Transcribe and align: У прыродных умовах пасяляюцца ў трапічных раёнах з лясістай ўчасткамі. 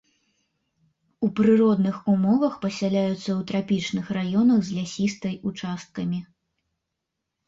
У 1.25 1.27
прыродных 1.39 1.99
умовах 2.13 2.53
пасяляюцца 2.63 3.13
ў 3.17 3.35
трапічных 3.51 4.05
раёнах 4.19 4.59
з 4.71 4.79
лясістай 4.79 5.35
ўчасткамі. 5.51 6.19